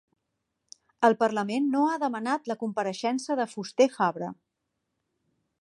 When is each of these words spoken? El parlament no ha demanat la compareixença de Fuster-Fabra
El 1.09 1.15
parlament 1.19 1.67
no 1.75 1.83
ha 1.89 1.99
demanat 2.05 2.49
la 2.53 2.57
compareixença 2.65 3.39
de 3.41 3.49
Fuster-Fabra 3.55 4.35